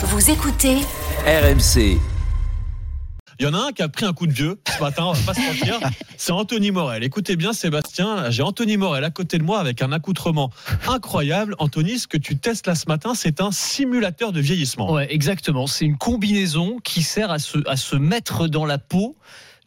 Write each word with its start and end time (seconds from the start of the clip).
Vous 0.00 0.30
écoutez 0.30 0.76
RMC. 1.26 1.98
Il 3.40 3.44
y 3.44 3.46
en 3.46 3.54
a 3.54 3.58
un 3.58 3.72
qui 3.72 3.82
a 3.82 3.88
pris 3.88 4.06
un 4.06 4.12
coup 4.12 4.28
de 4.28 4.32
vieux 4.32 4.60
ce 4.72 4.80
matin, 4.80 5.06
on 5.06 5.12
va 5.12 5.32
pas 5.32 5.34
se 5.34 5.40
mentir. 5.40 5.80
C'est 6.16 6.30
Anthony 6.30 6.70
Morel. 6.70 7.02
Écoutez 7.02 7.34
bien, 7.34 7.52
Sébastien, 7.52 8.30
j'ai 8.30 8.44
Anthony 8.44 8.76
Morel 8.76 9.02
à 9.02 9.10
côté 9.10 9.38
de 9.38 9.42
moi 9.42 9.58
avec 9.58 9.82
un 9.82 9.90
accoutrement 9.90 10.52
incroyable. 10.86 11.56
Anthony, 11.58 11.98
ce 11.98 12.06
que 12.06 12.16
tu 12.16 12.38
testes 12.38 12.68
là 12.68 12.76
ce 12.76 12.84
matin, 12.86 13.14
c'est 13.16 13.40
un 13.40 13.50
simulateur 13.50 14.30
de 14.30 14.40
vieillissement. 14.40 14.92
Ouais, 14.92 15.12
exactement. 15.12 15.66
C'est 15.66 15.86
une 15.86 15.98
combinaison 15.98 16.78
qui 16.84 17.02
sert 17.02 17.32
à 17.32 17.40
se, 17.40 17.58
à 17.68 17.76
se 17.76 17.96
mettre 17.96 18.46
dans 18.46 18.66
la 18.66 18.78
peau 18.78 19.16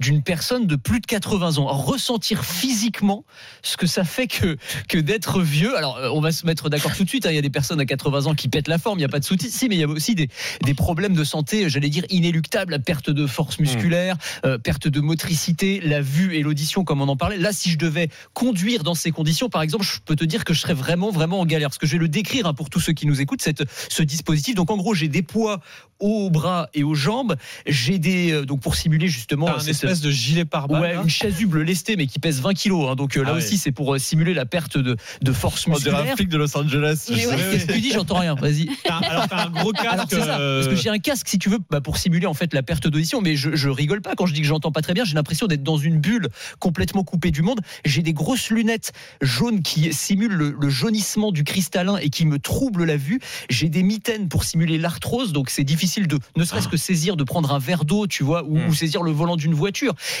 d'une 0.00 0.22
personne 0.22 0.66
de 0.66 0.76
plus 0.76 1.00
de 1.00 1.06
80 1.06 1.58
ans, 1.58 1.66
ressentir 1.66 2.44
physiquement 2.44 3.24
ce 3.62 3.76
que 3.76 3.86
ça 3.86 4.02
fait 4.04 4.26
que, 4.26 4.56
que 4.88 4.98
d'être 4.98 5.40
vieux. 5.42 5.76
Alors, 5.76 5.98
euh, 5.98 6.08
on 6.12 6.20
va 6.20 6.32
se 6.32 6.46
mettre 6.46 6.68
d'accord 6.70 6.96
tout 6.96 7.04
de 7.04 7.08
suite. 7.08 7.26
hein. 7.26 7.30
Il 7.30 7.34
y 7.36 7.38
a 7.38 7.42
des 7.42 7.50
personnes 7.50 7.80
à 7.80 7.84
80 7.86 8.26
ans 8.26 8.34
qui 8.34 8.48
pètent 8.48 8.68
la 8.68 8.78
forme, 8.78 8.98
il 8.98 9.02
n'y 9.02 9.04
a 9.06 9.08
pas 9.08 9.20
de 9.20 9.24
souci. 9.24 9.68
Mais 9.68 9.76
il 9.76 9.80
y 9.80 9.84
a 9.84 9.88
aussi 9.88 10.14
des, 10.14 10.28
des 10.64 10.74
problèmes 10.74 11.14
de 11.14 11.22
santé, 11.24 11.68
j'allais 11.68 11.90
dire 11.90 12.04
inéluctables, 12.10 12.72
la 12.72 12.78
perte 12.78 13.10
de 13.10 13.26
force 13.26 13.58
musculaire, 13.58 14.16
euh, 14.44 14.58
perte 14.58 14.88
de 14.88 15.00
motricité, 15.00 15.80
la 15.80 16.00
vue 16.00 16.34
et 16.36 16.42
l'audition, 16.42 16.82
comme 16.84 17.02
on 17.02 17.08
en 17.08 17.16
parlait. 17.16 17.36
Là, 17.36 17.52
si 17.52 17.70
je 17.70 17.78
devais 17.78 18.08
conduire 18.32 18.82
dans 18.82 18.94
ces 18.94 19.10
conditions, 19.10 19.48
par 19.50 19.62
exemple, 19.62 19.84
je 19.84 20.00
peux 20.04 20.16
te 20.16 20.24
dire 20.24 20.44
que 20.44 20.54
je 20.54 20.60
serais 20.60 20.74
vraiment, 20.74 21.10
vraiment 21.10 21.40
en 21.40 21.46
galère. 21.46 21.68
Parce 21.68 21.78
que 21.78 21.86
je 21.86 21.92
vais 21.92 21.98
le 21.98 22.08
décrire 22.08 22.46
hein, 22.46 22.54
pour 22.54 22.70
tous 22.70 22.80
ceux 22.80 22.92
qui 22.94 23.06
nous 23.06 23.20
écoutent, 23.20 23.42
cette, 23.42 23.64
ce 23.90 24.02
dispositif. 24.02 24.54
Donc, 24.54 24.70
en 24.70 24.76
gros, 24.76 24.94
j'ai 24.94 25.08
des 25.08 25.22
poids 25.22 25.60
aux 25.98 26.30
bras 26.30 26.68
et 26.72 26.82
aux 26.82 26.94
jambes. 26.94 27.36
J'ai 27.66 27.98
des. 27.98 28.32
euh, 28.32 28.46
donc, 28.46 28.60
pour 28.60 28.74
simuler 28.74 29.08
justement. 29.08 29.46
Cette- 29.74 29.89
espèce 29.92 30.00
de 30.00 30.10
gilet 30.10 30.44
pare-balles. 30.44 30.80
Ouais, 30.82 30.94
une 31.02 31.08
chasuble 31.08 31.62
lestée, 31.62 31.96
mais 31.96 32.06
qui 32.06 32.18
pèse 32.18 32.40
20 32.40 32.54
kilos. 32.54 32.88
hein. 32.90 32.94
donc 32.96 33.16
euh, 33.16 33.22
là 33.22 33.30
Ah 33.34 33.36
aussi, 33.36 33.58
c'est 33.58 33.72
pour 33.72 33.94
euh, 33.94 33.98
simuler 33.98 34.34
la 34.34 34.46
perte 34.46 34.78
de, 34.78 34.96
de 35.22 35.32
force 35.32 35.66
On 35.66 35.72
dirait 35.72 35.90
un 35.90 35.92
musculaire. 35.92 36.16
flic 36.16 36.28
de 36.28 36.36
Los 36.36 36.56
Angeles. 36.56 37.06
Ouais, 37.10 37.16
Qu'est-ce 37.16 37.66
que 37.66 37.72
tu 37.72 37.80
dis 37.80 37.92
J'entends 37.92 38.18
rien. 38.18 38.34
Vas-y. 38.34 38.68
Alors, 38.88 39.28
t'as 39.28 39.46
un 39.46 39.50
gros 39.50 39.72
casque. 39.72 39.88
Alors 39.88 40.06
c'est 40.08 40.20
ça, 40.20 40.38
euh, 40.40 40.62
parce 40.64 40.74
que 40.74 40.80
j'ai 40.82 40.90
un 40.90 40.98
casque 40.98 41.28
si 41.28 41.38
tu 41.38 41.48
veux 41.48 41.58
bah, 41.70 41.80
pour 41.80 41.96
simuler 41.98 42.26
en 42.26 42.34
fait 42.34 42.52
la 42.54 42.62
perte 42.62 42.86
d'audition, 42.88 43.20
mais 43.20 43.36
je, 43.36 43.54
je 43.54 43.68
rigole 43.68 44.00
pas 44.02 44.14
quand 44.14 44.26
je 44.26 44.34
dis 44.34 44.40
que 44.40 44.46
j'entends 44.46 44.72
pas 44.72 44.82
très 44.82 44.94
bien. 44.94 45.04
J'ai 45.04 45.14
l'impression 45.14 45.46
d'être 45.46 45.62
dans 45.62 45.76
une 45.78 45.98
bulle 46.00 46.28
complètement 46.58 47.04
coupée 47.04 47.30
du 47.30 47.42
monde. 47.42 47.60
J'ai 47.84 48.02
des 48.02 48.12
grosses 48.12 48.50
lunettes 48.50 48.92
jaunes 49.20 49.62
qui 49.62 49.92
simulent 49.92 50.32
le, 50.34 50.56
le 50.58 50.68
jaunissement 50.70 51.32
du 51.32 51.44
cristallin 51.44 51.96
et 51.98 52.10
qui 52.10 52.26
me 52.26 52.38
troublent 52.38 52.84
la 52.84 52.96
vue. 52.96 53.20
J'ai 53.48 53.68
des 53.68 53.82
mitaines 53.82 54.28
pour 54.28 54.44
simuler 54.44 54.78
l'arthrose, 54.78 55.32
donc 55.32 55.50
c'est 55.50 55.64
difficile 55.64 56.06
de 56.06 56.18
ne 56.36 56.44
serait-ce 56.44 56.68
que 56.68 56.76
saisir, 56.76 57.16
de 57.16 57.24
prendre 57.24 57.52
un 57.54 57.58
verre 57.58 57.84
d'eau, 57.84 58.06
tu 58.06 58.24
vois, 58.24 58.44
ou, 58.44 58.58
Mm. 58.60 58.66
ou 58.68 58.74
saisir 58.74 59.02
le 59.02 59.10
volant 59.10 59.36
d'une 59.36 59.54
voiture. 59.54 59.69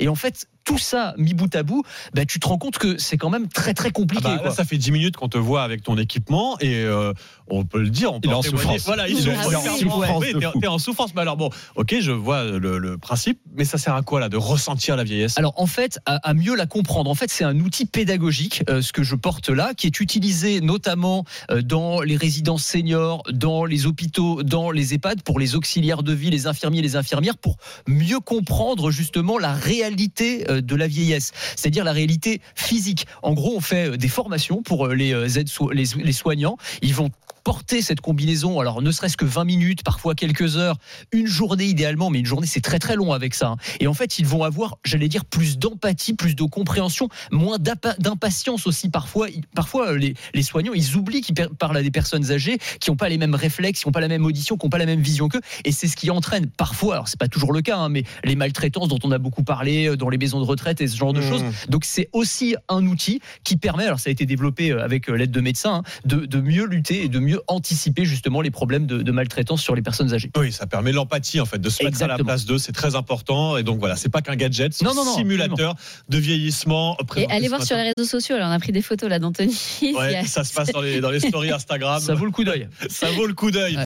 Et 0.00 0.08
en 0.08 0.14
fait, 0.14 0.46
tout 0.64 0.78
ça 0.78 1.14
mis 1.18 1.34
bout 1.34 1.54
à 1.54 1.62
bout, 1.62 1.82
bah, 2.14 2.24
tu 2.24 2.40
te 2.40 2.46
rends 2.48 2.58
compte 2.58 2.78
que 2.78 2.98
c'est 2.98 3.16
quand 3.16 3.30
même 3.30 3.48
très 3.48 3.74
très 3.74 3.88
Ah 3.88 3.92
compliqué. 3.92 4.22
bah, 4.24 4.36
quoi. 4.38 4.48
là, 4.48 4.54
ça 4.54 4.64
fait 4.64 4.76
10 4.78 4.90
minutes 4.92 5.16
qu'on 5.16 5.28
te 5.28 5.38
voit 5.38 5.62
avec 5.62 5.82
ton 5.82 5.96
équipement 5.98 6.58
et 6.60 6.82
euh, 6.84 7.12
on 7.48 7.64
peut 7.64 7.80
le 7.80 7.90
dire, 7.90 8.12
on 8.12 8.20
peut 8.20 8.28
Il 8.28 8.32
est 8.32 8.34
en 8.34 8.42
souffrance. 8.42 8.82
Voilà, 8.86 9.08
il 9.08 9.16
est 9.28 10.66
en 10.66 10.78
souffrance. 10.78 11.14
Mais 11.14 11.20
alors 11.22 11.36
bon, 11.36 11.50
ok, 11.76 11.94
je 12.00 12.12
vois 12.12 12.44
le, 12.44 12.78
le 12.78 12.98
principe, 12.98 13.40
mais 13.54 13.64
ça 13.64 13.78
sert 13.78 13.94
à 13.94 14.02
quoi 14.02 14.20
là 14.20 14.28
de 14.28 14.36
ressentir 14.36 14.96
la 14.96 15.04
vieillesse? 15.04 15.36
Alors 15.38 15.52
en 15.56 15.66
fait, 15.66 15.98
à, 16.06 16.16
à 16.28 16.34
mieux 16.34 16.54
la 16.56 16.66
comprendre, 16.66 17.10
en 17.10 17.14
fait, 17.14 17.30
c'est 17.30 17.44
un 17.44 17.58
outil 17.60 17.86
pédagogique, 17.86 18.62
euh, 18.68 18.82
ce 18.82 18.92
que 18.92 19.02
je 19.02 19.14
porte 19.14 19.48
là, 19.50 19.74
qui 19.74 19.86
est 19.86 20.00
utilisé 20.00 20.60
notamment 20.60 21.24
euh, 21.50 21.62
dans 21.62 22.00
les 22.00 22.16
résidences 22.16 22.64
seniors, 22.64 23.22
dans 23.32 23.64
les 23.64 23.86
hôpitaux, 23.86 24.42
dans 24.42 24.70
les 24.70 24.94
EHPAD, 24.94 25.22
pour 25.22 25.38
les 25.38 25.54
auxiliaires 25.56 26.02
de 26.02 26.12
vie, 26.12 26.30
les 26.30 26.46
infirmiers, 26.46 26.82
les 26.82 26.96
infirmières, 26.96 27.36
pour 27.36 27.56
mieux 27.86 28.20
comprendre 28.20 28.90
justement 28.90 29.38
la 29.38 29.52
réalité 29.52 30.50
euh, 30.50 30.53
de 30.60 30.76
la 30.76 30.86
vieillesse, 30.86 31.32
c'est-à-dire 31.56 31.84
la 31.84 31.92
réalité 31.92 32.40
physique. 32.54 33.06
En 33.22 33.32
gros, 33.32 33.56
on 33.56 33.60
fait 33.60 33.90
euh, 33.90 33.96
des 33.96 34.08
formations 34.08 34.62
pour 34.62 34.86
euh, 34.86 34.94
les 34.94 35.12
euh, 35.12 35.28
aides 35.28 35.50
les 35.72 36.12
soignants. 36.12 36.56
Ils 36.82 36.94
vont 36.94 37.10
porter 37.44 37.82
cette 37.82 38.00
combinaison, 38.00 38.58
alors 38.60 38.80
ne 38.82 38.90
serait-ce 38.90 39.16
que 39.16 39.24
20 39.24 39.44
minutes, 39.44 39.82
parfois 39.84 40.14
quelques 40.14 40.56
heures, 40.56 40.76
une 41.12 41.26
journée 41.26 41.66
idéalement, 41.66 42.10
mais 42.10 42.20
une 42.20 42.26
journée 42.26 42.46
c'est 42.46 42.60
très 42.62 42.78
très 42.78 42.96
long 42.96 43.12
avec 43.12 43.34
ça. 43.34 43.48
hein. 43.48 43.56
Et 43.80 43.86
en 43.86 43.94
fait, 43.94 44.18
ils 44.18 44.26
vont 44.26 44.42
avoir, 44.42 44.78
j'allais 44.84 45.08
dire, 45.08 45.24
plus 45.24 45.58
d'empathie, 45.58 46.14
plus 46.14 46.34
de 46.34 46.42
compréhension, 46.44 47.08
moins 47.30 47.58
d'impa- 47.58 47.96
d'impatience 47.98 48.66
aussi 48.66 48.88
parfois. 48.88 49.28
Parfois, 49.54 49.90
euh, 49.92 49.98
les, 49.98 50.14
les 50.34 50.42
soignants, 50.42 50.72
ils 50.74 50.96
oublient 50.96 51.20
qu'ils 51.20 51.34
parlent 51.34 51.76
à 51.76 51.82
des 51.82 51.90
personnes 51.90 52.30
âgées 52.32 52.58
qui 52.80 52.90
n'ont 52.90 52.96
pas 52.96 53.08
les 53.08 53.18
mêmes 53.18 53.34
réflexes, 53.34 53.80
qui 53.80 53.88
n'ont 53.88 53.92
pas 53.92 54.00
la 54.00 54.08
même 54.08 54.24
audition, 54.24 54.56
qui 54.56 54.64
n'ont 54.66 54.70
pas 54.70 54.78
la 54.78 54.86
même 54.86 55.00
vision 55.02 55.28
qu'eux. 55.28 55.40
Et 55.64 55.72
c'est 55.72 55.86
ce 55.88 55.96
qui 55.96 56.10
entraîne 56.10 56.46
parfois, 56.46 56.94
alors 56.94 57.08
c'est 57.08 57.18
pas 57.20 57.28
toujours 57.28 57.52
le 57.52 57.60
cas, 57.60 57.76
hein, 57.76 57.88
mais 57.90 58.04
les 58.24 58.36
maltraitances 58.36 58.88
dont 58.88 58.98
on 59.04 59.10
a 59.12 59.18
beaucoup 59.18 59.42
parlé 59.44 59.88
euh, 59.88 59.96
dans 59.96 60.08
les 60.08 60.18
maisons 60.18 60.40
de 60.40 60.46
retraite 60.46 60.80
et 60.80 60.88
ce 60.88 60.96
genre 60.96 61.12
de 61.12 61.20
Mmh. 61.20 61.28
choses. 61.28 61.44
Donc 61.68 61.84
c'est 61.84 62.08
aussi 62.12 62.56
un 62.68 62.86
outil 62.86 63.20
qui 63.44 63.56
permet, 63.56 63.84
alors 63.84 63.98
ça 64.00 64.08
a 64.08 64.12
été 64.12 64.26
développé 64.26 64.70
euh, 64.72 64.82
avec 64.84 65.08
l'aide 65.08 65.30
de 65.30 65.40
médecins, 65.40 65.76
hein, 65.76 65.82
de, 66.04 66.24
de 66.26 66.40
mieux 66.40 66.64
lutter 66.66 67.04
et 67.04 67.08
de 67.08 67.18
mieux 67.18 67.33
anticiper 67.48 68.04
justement 68.04 68.40
les 68.40 68.50
problèmes 68.50 68.86
de, 68.86 69.02
de 69.02 69.12
maltraitance 69.12 69.62
sur 69.62 69.74
les 69.74 69.82
personnes 69.82 70.12
âgées. 70.14 70.30
Oui, 70.36 70.52
ça 70.52 70.66
permet 70.66 70.92
l'empathie 70.92 71.40
en 71.40 71.46
fait, 71.46 71.58
de 71.58 71.68
se 71.68 71.82
mettre 71.84 71.96
à 72.02 72.06
la 72.06 72.14
Exactement. 72.14 72.26
place 72.26 72.44
d'eux, 72.46 72.58
c'est 72.58 72.72
très 72.72 72.94
important. 72.94 73.56
Et 73.56 73.62
donc 73.62 73.78
voilà, 73.78 73.96
c'est 73.96 74.08
pas 74.08 74.20
qu'un 74.22 74.36
gadget, 74.36 74.72
c'est 74.74 74.84
Non, 74.84 74.92
un 74.92 74.94
non, 74.94 75.04
non, 75.04 75.14
simulateur 75.16 75.74
de 76.08 76.18
vieillissement. 76.18 76.96
Et 77.16 77.26
allez 77.30 77.48
voir 77.48 77.62
sur 77.62 77.76
les 77.76 77.92
réseaux 77.96 78.08
sociaux. 78.08 78.36
Là, 78.36 78.48
on 78.48 78.52
a 78.52 78.58
pris 78.58 78.72
des 78.72 78.82
photos 78.82 79.08
là 79.08 79.18
d'Anthony. 79.18 79.54
Ouais, 79.94 80.24
ça 80.26 80.44
se 80.44 80.52
passe 80.52 80.72
dans 80.72 80.80
les, 80.80 81.00
dans 81.00 81.10
les 81.10 81.20
stories 81.20 81.50
Instagram. 81.52 82.00
Ça 82.00 82.14
vaut 82.14 82.24
le 82.24 82.30
coup 82.30 82.44
d'œil. 82.44 82.68
Ça 82.88 83.10
vaut 83.12 83.26
le 83.26 83.34
coup 83.34 83.50
d'œil. 83.50 83.76